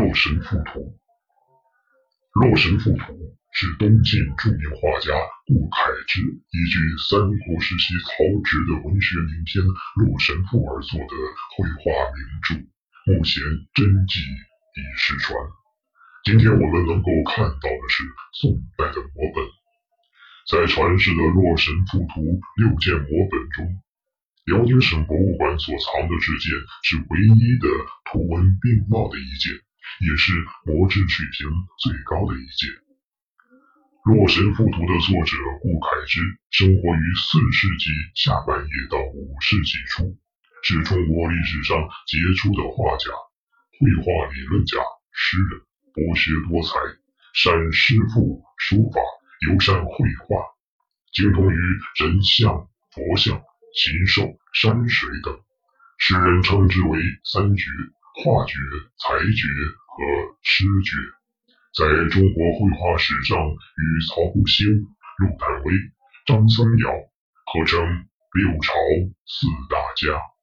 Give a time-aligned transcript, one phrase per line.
[0.00, 0.80] 洛神赋图》。
[2.40, 3.12] 《洛神赋图》
[3.52, 5.12] 是东晋著名画家
[5.44, 9.60] 顾恺之依据三国时期曹植的文学名篇
[10.00, 11.12] 《洛神赋》而作的
[11.52, 11.84] 绘画
[12.16, 12.18] 名
[12.48, 12.56] 著，
[13.12, 13.44] 目前
[13.76, 15.36] 真迹已失传。
[16.24, 18.00] 今天我们能够看到的是
[18.40, 19.44] 宋代的摹本，
[20.48, 22.24] 在传世的《洛神赋图》
[22.56, 23.68] 六件摹本中，
[24.48, 26.48] 辽宁省博物馆所藏的这件
[26.88, 27.68] 是唯一的
[28.08, 29.60] 图文并茂的一件。
[30.00, 30.32] 也是
[30.64, 31.44] 模制水平
[31.76, 32.72] 最高的一件
[34.16, 40.16] 《洛神赋图》的作者顾恺之，生活于四世纪下半叶到五世纪初，
[40.64, 41.76] 是中国历史上
[42.08, 43.12] 杰出的画家、
[43.76, 44.80] 绘画理论家、
[45.12, 45.60] 诗人，
[45.92, 46.80] 博学多才，
[47.36, 49.04] 善诗赋、书法，
[49.52, 50.40] 尤善绘画，
[51.12, 51.60] 精通于
[52.00, 52.56] 人像、
[52.88, 53.36] 佛像、
[53.76, 55.38] 禽兽、山水等，
[55.98, 57.68] 世人称之为三绝：
[58.24, 58.56] 画绝、
[58.96, 59.44] 才绝。
[60.00, 60.06] 和
[60.40, 60.96] 诗绝，
[61.76, 64.72] 在中国绘画史上与曹不兴、
[65.18, 65.74] 陆探微、
[66.24, 66.88] 张僧繇
[67.44, 67.78] 合称
[68.32, 68.72] 六朝
[69.26, 70.39] 四大家。